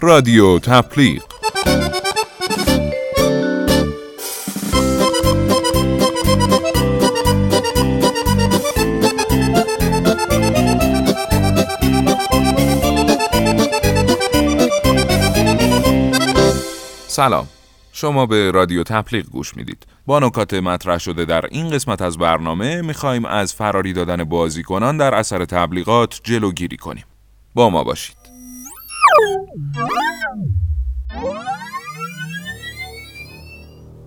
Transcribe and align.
رادیو 0.00 0.58
تبلیغ 0.58 1.22
سلام. 17.06 17.48
شما 17.92 18.26
به 18.26 18.50
رادیو 18.50 18.82
تبلیغ 18.82 19.26
گوش 19.26 19.56
می‌دید. 19.56 19.86
با 20.06 20.18
نکات 20.18 20.54
مطرح 20.54 20.98
شده 20.98 21.24
در 21.24 21.46
این 21.46 21.70
قسمت 21.70 22.02
از 22.02 22.18
برنامه 22.18 22.82
می‌خوایم 22.82 23.24
از 23.24 23.54
فراری 23.54 23.92
دادن 23.92 24.24
بازیکنان 24.24 24.96
در 24.96 25.14
اثر 25.14 25.44
تبلیغات 25.44 26.20
جلوگیری 26.24 26.76
کنیم. 26.76 27.04
با 27.54 27.70
ما 27.70 27.84
باشید. 27.84 28.25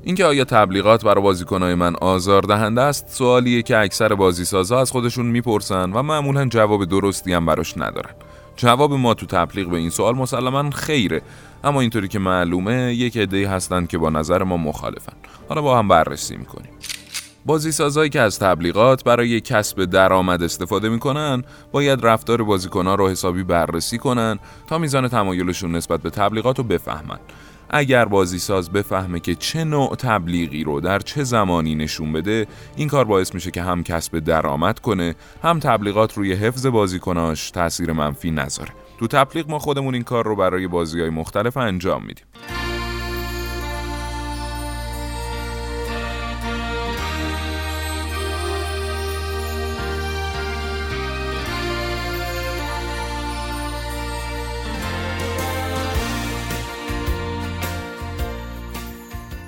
اینکه 0.03 0.25
آیا 0.25 0.43
تبلیغات 0.43 1.05
برای 1.05 1.23
بازیکنهای 1.23 1.75
من 1.75 1.95
آزار 1.95 2.41
دهنده 2.41 2.81
است؟ 2.81 3.09
سوالیه 3.09 3.61
که 3.61 3.77
اکثر 3.77 4.15
بازیسازها 4.15 4.81
از 4.81 4.91
خودشون 4.91 5.25
می‌پرسن 5.25 5.91
و 5.91 6.01
معمولا 6.01 6.45
جواب 6.45 6.85
درستی 6.85 7.33
هم 7.33 7.45
براش 7.45 7.77
ندارن. 7.77 8.13
جواب 8.55 8.93
ما 8.93 9.13
تو 9.13 9.25
تبلیغ 9.25 9.69
به 9.69 9.77
این 9.77 9.89
سوال 9.89 10.15
مسلما 10.15 10.69
خیره. 10.69 11.21
اما 11.63 11.81
اینطوری 11.81 12.07
که 12.07 12.19
معلومه 12.19 12.93
یک 12.93 13.17
عده‌ای 13.17 13.45
هستند 13.45 13.87
که 13.87 13.97
با 13.97 14.09
نظر 14.09 14.43
ما 14.43 14.57
مخالفن. 14.57 15.13
حالا 15.49 15.61
با 15.61 15.79
هم 15.79 15.87
بررسی 15.87 16.37
می‌کنیم. 16.37 16.71
بازی 17.45 17.71
سازایی 17.71 18.09
که 18.09 18.21
از 18.21 18.39
تبلیغات 18.39 19.03
برای 19.03 19.41
کسب 19.41 19.85
درآمد 19.85 20.43
استفاده 20.43 20.89
می‌کنن 20.89 21.43
باید 21.71 22.05
رفتار 22.05 22.43
بازیکنان 22.43 22.97
رو 22.97 23.09
حسابی 23.09 23.43
بررسی 23.43 23.97
کنن 23.97 24.39
تا 24.67 24.77
میزان 24.77 25.07
تمایلشون 25.07 25.75
نسبت 25.75 26.01
به 26.01 26.09
تبلیغات 26.09 26.57
رو 26.57 26.63
بفهمن. 26.63 27.19
اگر 27.69 28.05
بازیساز 28.05 28.71
بفهمه 28.71 29.19
که 29.19 29.35
چه 29.35 29.63
نوع 29.63 29.95
تبلیغی 29.95 30.63
رو 30.63 30.81
در 30.81 30.99
چه 30.99 31.23
زمانی 31.23 31.75
نشون 31.75 32.13
بده 32.13 32.47
این 32.75 32.87
کار 32.87 33.05
باعث 33.05 33.33
میشه 33.33 33.51
که 33.51 33.61
هم 33.61 33.83
کسب 33.83 34.19
درآمد 34.19 34.79
کنه 34.79 35.15
هم 35.43 35.59
تبلیغات 35.59 36.17
روی 36.17 36.33
حفظ 36.33 36.65
بازیکناش 36.65 37.51
تاثیر 37.51 37.91
منفی 37.91 38.31
نذاره. 38.31 38.71
تو 38.99 39.07
تبلیغ 39.07 39.49
ما 39.49 39.59
خودمون 39.59 39.93
این 39.93 40.03
کار 40.03 40.25
رو 40.25 40.35
برای 40.35 40.67
بازی 40.67 41.01
های 41.01 41.09
مختلف 41.09 41.57
انجام 41.57 42.01
میدیم. 42.05 42.25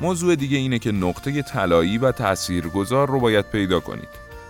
موضوع 0.02 0.36
دیگه 0.36 0.58
اینه 0.58 0.80
که 0.80 0.92
نقطه 0.92 1.42
طلایی 1.42 1.98
و 1.98 2.12
تاثیرگذار 2.12 3.08
رو 3.08 3.20
باید 3.20 3.46
پیدا 3.46 3.80
کنید. 3.80 4.10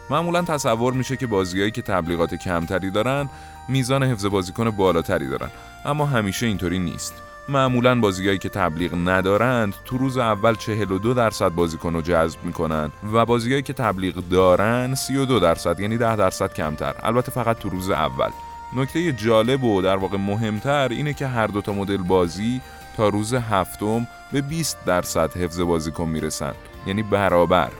معمولا 0.09 0.41
تصور 0.41 0.93
میشه 0.93 1.17
که 1.17 1.27
بازیهایی 1.27 1.71
که 1.71 1.81
تبلیغات 1.81 2.35
کمتری 2.35 2.91
دارن 2.91 3.30
میزان 3.69 4.03
حفظ 4.03 4.25
بازیکن 4.25 4.69
بالاتری 4.69 5.27
دارن 5.27 5.49
اما 5.85 6.05
همیشه 6.05 6.45
اینطوری 6.45 6.80
نیست. 6.80 7.13
معمولا 7.49 7.99
بازیهایی 7.99 8.38
که 8.38 8.49
تبلیغ 8.49 8.91
ندارند 8.95 9.73
تو 9.85 9.97
روز 9.97 10.17
اول 10.17 10.55
42 10.55 11.13
درصد 11.13 11.49
بازیکن 11.49 11.93
رو 11.93 12.02
جذب 12.02 12.39
می‌کنن 12.43 12.91
و 13.13 13.25
بازیهایی 13.25 13.63
که 13.63 13.73
تبلیغ 13.73 14.15
دارن 14.30 14.95
32 14.95 15.39
درصد 15.39 15.80
یعنی 15.80 15.97
10 15.97 16.15
درصد 16.15 16.53
کمتر 16.53 16.95
البته 17.03 17.31
فقط 17.31 17.59
تو 17.59 17.69
روز 17.69 17.89
اول 17.89 18.30
نکته 18.75 19.11
جالب 19.11 19.63
و 19.63 19.81
در 19.81 19.95
واقع 19.95 20.17
مهمتر 20.17 20.89
اینه 20.89 21.13
که 21.13 21.27
هر 21.27 21.47
دو 21.47 21.61
تا 21.61 21.73
مدل 21.73 21.97
بازی 21.97 22.61
تا 22.97 23.09
روز 23.09 23.34
هفتم 23.34 24.08
به 24.31 24.42
20 24.42 24.78
درصد 24.86 25.38
حفظ 25.38 25.59
بازیکن 25.59 26.08
می‌رسن 26.08 26.54
یعنی 26.88 27.04
برابر. 27.04 27.71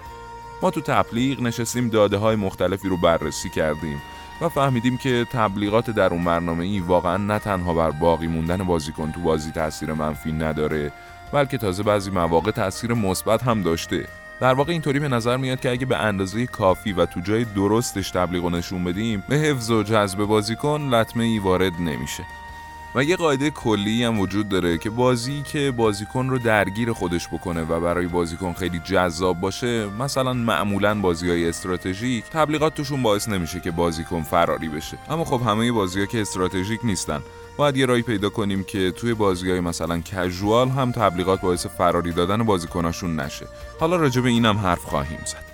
ما 0.62 0.72
تو 0.72 0.81
تبلیغ 0.81 1.41
نشستیم 1.41 1.90
داده 1.90 2.18
های 2.18 2.35
مختلفی 2.35 2.90
رو 2.90 2.97
بررسی 2.97 3.50
کردیم 3.50 4.02
و 4.41 4.50
فهمیدیم 4.50 4.97
که 4.97 5.28
تبلیغات 5.31 5.90
در 5.90 6.13
اون 6.13 6.24
برنامه 6.24 6.63
ای 6.63 6.80
واقعا 6.80 7.18
نه 7.18 7.40
تنها 7.40 7.74
بر 7.74 7.91
باقی 7.91 8.28
موندن 8.28 8.58
بازیکن 8.58 9.12
تو 9.12 9.22
بازی 9.22 9.52
تاثیر 9.52 9.94
منفی 9.94 10.31
نداره 10.31 10.91
بلکه 11.31 11.58
تازه 11.58 11.84
بعضی 11.84 12.12
مواقع 12.12 12.52
تاثیر 12.52 12.94
مثبت 12.94 13.44
هم 13.44 13.62
داشته. 13.62 14.08
در 14.40 14.53
واقع 14.53 14.72
اینطوری 14.72 15.00
به 15.00 15.08
نظر 15.08 15.38
میاد 15.38 15.59
که 15.59 15.69
اگه 15.72 15.85
به 15.85 15.97
اندازه 15.97 16.46
کافی 16.46 16.94
و 16.94 17.06
تو 17.06 17.19
جای 17.19 17.46
درستش 17.46 18.12
تبلیغ 18.12 18.46
نشون 18.46 18.84
بدیم 18.84 19.24
به 19.30 19.35
حفظ 19.35 19.72
و 19.72 19.84
جذب 19.84 20.18
بازیکن 20.18 20.81
لطمه 20.81 21.24
ای 21.24 21.40
وارد 21.40 21.74
نمیشه. 21.80 22.24
و 22.96 23.03
یه 23.03 23.16
قاعده 23.16 23.50
کلی 23.50 24.03
هم 24.03 24.19
وجود 24.19 24.50
داره 24.50 24.78
که 24.78 24.90
بازی 24.90 25.41
که 25.41 25.72
بازیکن 25.72 26.29
رو 26.29 26.38
درگیر 26.38 26.94
خودش 26.94 27.28
بکنه 27.28 27.62
و 27.62 27.79
برای 27.79 28.07
بازیکن 28.07 28.53
خیلی 28.53 28.79
جذاب 28.79 29.40
باشه 29.40 29.85
مثلا 29.85 30.34
معمولا 30.34 31.02
بازی 31.02 31.29
های 31.29 31.50
استراتژیک 31.50 32.25
تبلیغات 32.25 32.74
توشون 32.74 33.03
باعث 33.03 33.29
نمیشه 33.29 33.59
که 33.59 33.72
بازیکن 33.72 34.22
فراری 34.22 34.69
بشه. 34.69 34.97
اما 35.09 35.25
خب 35.25 35.41
همه 35.47 35.72
بازی 35.72 36.00
ها 36.00 36.06
که 36.06 36.22
استراتژیک 36.22 36.79
نیستن. 36.84 37.22
باید 37.57 37.78
یه 37.78 37.85
رای 37.85 38.02
پیدا 38.02 38.29
کنیم 38.29 38.63
که 38.63 38.91
توی 38.91 39.13
بازی 39.13 39.52
های 39.52 39.59
مثلا 39.59 40.00
کژوال 40.00 40.69
هم 40.69 40.91
تبلیغات 40.91 41.41
باعث 41.41 41.66
فراری 41.66 42.13
دادن 42.13 42.44
بازیکناشون 42.44 43.19
نشه. 43.19 43.47
حالا 43.79 43.96
راجع 43.96 44.22
به 44.22 44.29
اینم 44.29 44.58
حرف 44.58 44.84
خواهیم 44.84 45.19
زد. 45.25 45.50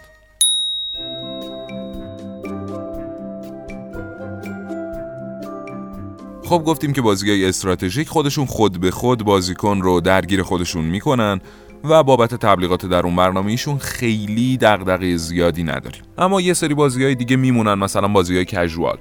خب 6.47 6.63
گفتیم 6.65 6.93
که 6.93 7.01
های 7.01 7.45
استراتژیک 7.45 8.09
خودشون 8.09 8.45
خود 8.45 8.79
به 8.79 8.91
خود 8.91 9.23
بازیکن 9.23 9.81
رو 9.81 10.01
درگیر 10.01 10.43
خودشون 10.43 10.85
می‌کنن 10.85 11.41
و 11.83 12.03
بابت 12.03 12.35
تبلیغات 12.35 12.85
در 12.85 13.05
اون 13.05 13.15
برنامه 13.15 13.51
ایشون 13.51 13.77
خیلی 13.77 14.57
دغدغه 14.57 15.17
زیادی 15.17 15.63
نداریم. 15.63 16.01
اما 16.17 16.41
یه 16.41 16.53
سری 16.53 16.73
بازی 16.73 17.03
های 17.03 17.15
دیگه 17.15 17.35
میمونن 17.35 17.73
مثلا 17.73 18.07
بازی 18.07 18.35
های 18.35 18.45
کژوال 18.45 18.97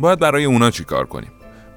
باید 0.00 0.18
برای 0.18 0.44
اونا 0.44 0.70
چیکار 0.70 1.06
کنیم؟ 1.06 1.30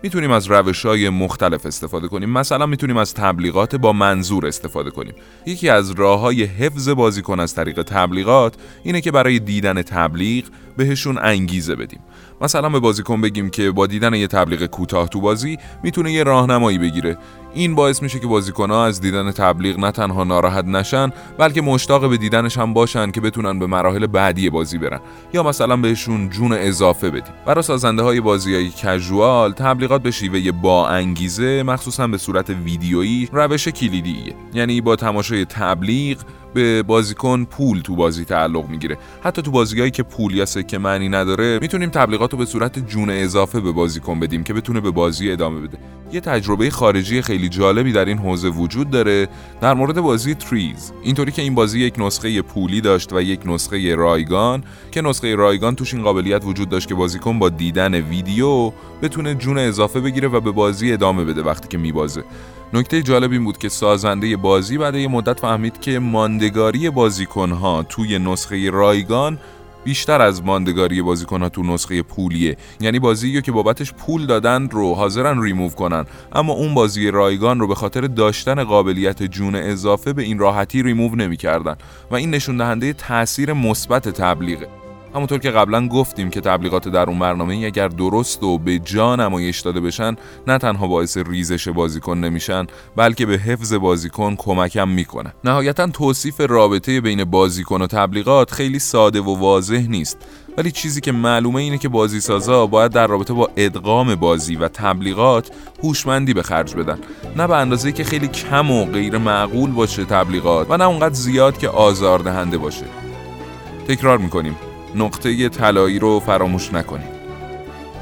می‌تونیم 0.03 0.31
از 0.31 0.47
روش 0.47 0.85
های 0.85 1.09
مختلف 1.09 1.65
استفاده 1.65 2.07
کنیم. 2.07 2.29
مثلا 2.29 2.65
می‌تونیم 2.65 2.97
از 2.97 3.13
تبلیغات 3.13 3.75
با 3.75 3.93
منظور 3.93 4.47
استفاده 4.47 4.91
کنیم. 4.91 5.13
یکی 5.45 5.69
از 5.69 5.91
راه 5.91 6.19
های 6.19 6.43
حفظ 6.43 6.89
بازیکن 6.89 7.39
از 7.39 7.55
طریق 7.55 7.83
تبلیغات 7.83 8.55
اینه 8.83 9.01
که 9.01 9.11
برای 9.11 9.39
دیدن 9.39 9.81
تبلیغ 9.81 10.45
بهشون 10.77 11.17
انگیزه 11.21 11.75
بدیم. 11.75 11.99
مثلا 12.41 12.69
به 12.69 12.79
بازیکن 12.79 13.21
بگیم 13.21 13.49
که 13.49 13.71
با 13.71 13.87
دیدن 13.87 14.13
یه 14.13 14.27
تبلیغ 14.27 14.65
کوتاه 14.65 15.09
تو 15.09 15.21
بازی 15.21 15.57
می‌تونه 15.83 16.11
یه 16.11 16.23
راهنمایی 16.23 16.77
بگیره. 16.77 17.17
این 17.53 17.75
باعث 17.75 18.01
میشه 18.03 18.19
که 18.19 18.27
بازیکنها 18.27 18.85
از 18.85 19.01
دیدن 19.01 19.31
تبلیغ 19.31 19.79
نه 19.79 19.91
تنها 19.91 20.23
ناراحت 20.23 20.65
نشن 20.65 21.11
بلکه 21.37 21.61
مشتاق 21.61 22.09
به 22.09 22.17
دیدنش 22.17 22.57
هم 22.57 22.73
باشن 22.73 23.11
که 23.11 23.21
بتونن 23.21 23.59
به 23.59 23.67
مراحل 23.67 24.07
بعدی 24.07 24.49
بازی 24.49 24.77
برن. 24.77 24.99
یا 25.33 25.43
مثلا 25.43 25.77
بهشون 25.77 26.29
جون 26.29 26.53
اضافه 26.53 27.09
بدیم. 27.09 27.33
برای 27.45 27.61
سازنده 27.61 28.03
های 28.03 28.21
بازی 28.21 28.55
های 28.55 28.69
کژوال 28.69 29.51
تبلیغات 29.51 30.01
به 30.01 30.11
شیوه 30.11 30.51
با 30.51 30.87
انگیزه 30.87 31.63
مخصوصا 31.63 32.07
به 32.07 32.17
صورت 32.17 32.49
ویدیویی 32.49 33.29
روش 33.31 33.67
کلیدیه. 33.67 34.35
یعنی 34.53 34.81
با 34.81 34.95
تماشای 34.95 35.45
تبلیغ 35.45 36.17
به 36.53 36.83
بازیکن 36.83 37.45
پول 37.45 37.81
تو 37.81 37.95
بازی 37.95 38.25
تعلق 38.25 38.69
می‌گیره. 38.69 38.97
حتی 39.23 39.41
تو 39.41 39.51
بازیهایی 39.51 39.91
که 39.91 40.03
پول 40.03 40.35
یا 40.35 40.45
سکه 40.45 40.77
معنی 40.77 41.09
نداره 41.09 41.59
می‌تونیم 41.61 41.89
تبلیغات 41.89 42.31
رو 42.31 42.37
به 42.37 42.45
صورت 42.45 42.87
جون 42.87 43.09
اضافه 43.09 43.59
به 43.59 43.71
بازیکن 43.71 44.19
بدیم 44.19 44.43
که 44.43 44.53
بتونه 44.53 44.79
به 44.79 44.91
بازی 44.91 45.31
ادامه 45.31 45.59
بده. 45.59 45.77
یه 46.13 46.19
تجربه 46.19 46.69
خارجی 46.69 47.21
خیلی 47.21 47.49
جالبی 47.49 47.91
در 47.91 48.05
این 48.05 48.17
حوزه 48.17 48.49
وجود 48.49 48.89
داره 48.89 49.27
در 49.61 49.73
مورد 49.73 50.01
بازی 50.01 50.35
تریز. 50.35 50.91
اینطوری 51.03 51.31
که 51.31 51.41
این 51.41 51.55
بازی 51.55 51.79
یک 51.79 51.93
نسخه 51.97 52.41
پولی 52.41 52.81
داشت 52.81 53.13
و 53.13 53.21
یک 53.21 53.39
نسخه 53.45 53.95
رایگان 53.95 54.63
که 54.91 55.01
نسخه 55.01 55.35
رایگان 55.35 55.75
توش 55.75 55.93
این 55.93 56.03
قابلیت 56.03 56.45
وجود 56.45 56.69
داشت 56.69 56.87
که 56.87 56.95
بازیکن 56.95 57.39
با 57.39 57.49
دیدن 57.49 57.93
ویدیو 57.93 58.71
بتونه 59.01 59.35
جون 59.35 59.57
اضافه 59.57 59.99
بگیره 59.99 60.27
و 60.27 60.39
به 60.39 60.51
بازی 60.51 60.93
ادامه 60.93 61.23
بده 61.23 61.41
وقتی 61.41 61.67
که 61.67 61.77
میبازه. 61.77 62.23
نکته 62.73 63.01
جالب 63.01 63.31
این 63.31 63.43
بود 63.43 63.57
که 63.57 63.69
سازنده 63.69 64.37
بازی 64.37 64.77
بعد 64.77 64.95
یه 64.95 65.07
مدت 65.07 65.39
فهمید 65.39 65.79
که 65.79 65.99
ماندگاری 65.99 66.89
بازیکنها 66.89 67.83
توی 67.83 68.19
نسخه 68.19 68.69
رایگان 68.69 69.39
بیشتر 69.83 70.21
از 70.21 70.43
ماندگاری 70.43 71.01
بازیکنها 71.01 71.49
تو 71.49 71.63
نسخه 71.63 72.01
پولیه. 72.01 72.57
یعنی 72.81 72.99
بازی 72.99 73.41
که 73.41 73.51
بابتش 73.51 73.93
پول 73.93 74.25
دادن 74.25 74.69
رو 74.69 74.93
حاضرن 74.93 75.41
ریموو 75.41 75.69
کنن. 75.69 76.05
اما 76.33 76.53
اون 76.53 76.73
بازی 76.73 77.11
رایگان 77.11 77.59
رو 77.59 77.67
به 77.67 77.75
خاطر 77.75 78.01
داشتن 78.01 78.63
قابلیت 78.63 79.23
جون 79.23 79.55
اضافه 79.55 80.13
به 80.13 80.23
این 80.23 80.39
راحتی 80.39 80.83
ریموو 80.83 81.15
نمی‌کردن. 81.15 81.75
و 82.11 82.15
این 82.15 82.29
نشون 82.29 82.57
دهنده 82.57 82.93
تاثیر 82.93 83.53
مثبت 83.53 84.09
تبلیغه. 84.09 84.67
همونطور 85.15 85.39
که 85.39 85.51
قبلا 85.51 85.87
گفتیم 85.87 86.29
که 86.29 86.41
تبلیغات 86.41 86.87
در 86.87 87.09
اون 87.09 87.19
برنامه 87.19 87.55
اگر 87.55 87.87
درست 87.87 88.43
و 88.43 88.57
به 88.57 88.79
جا 88.79 89.15
نمایش 89.15 89.59
داده 89.59 89.79
بشن 89.79 90.15
نه 90.47 90.57
تنها 90.57 90.87
باعث 90.87 91.17
ریزش 91.17 91.67
بازیکن 91.67 92.17
نمیشن 92.17 92.67
بلکه 92.95 93.25
به 93.25 93.37
حفظ 93.37 93.73
بازیکن 93.73 94.35
کمکم 94.35 94.89
می‌کنه 94.89 95.33
نهایتا 95.43 95.87
توصیف 95.87 96.41
رابطه 96.41 97.01
بین 97.01 97.23
بازیکن 97.23 97.81
و 97.81 97.87
تبلیغات 97.87 98.51
خیلی 98.51 98.79
ساده 98.79 99.21
و 99.21 99.35
واضح 99.35 99.85
نیست. 99.89 100.17
ولی 100.57 100.71
چیزی 100.71 101.01
که 101.01 101.11
معلومه 101.11 101.61
اینه 101.61 101.77
که 101.77 101.89
بازی 101.89 102.09
بازیسازا 102.09 102.67
باید 102.67 102.91
در 102.91 103.07
رابطه 103.07 103.33
با 103.33 103.49
ادغام 103.55 104.15
بازی 104.15 104.55
و 104.55 104.67
تبلیغات 104.67 105.51
هوشمندی 105.83 106.33
به 106.33 106.43
خرج 106.43 106.75
بدن. 106.75 106.99
نه 107.37 107.47
به 107.47 107.55
اندازه 107.55 107.91
که 107.91 108.03
خیلی 108.03 108.27
کم 108.27 108.71
و 108.71 108.85
غیر 108.85 109.17
معقول 109.17 109.71
باشه 109.71 110.05
تبلیغات 110.05 110.67
و 110.69 110.77
نه 110.77 110.83
اونقدر 110.83 111.13
زیاد 111.13 111.57
که 111.57 111.69
آزاردهنده 111.69 112.57
باشه. 112.57 112.85
تکرار 113.87 114.17
می‌کنیم. 114.17 114.55
نقطه 114.95 115.49
طلایی 115.49 115.99
رو 115.99 116.19
فراموش 116.19 116.73
نکنید. 116.73 117.19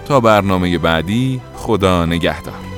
تا 0.06 0.19
برنامه 0.19 0.78
بعدی 0.78 1.42
خدا 1.56 2.06
نگهدار. 2.06 2.76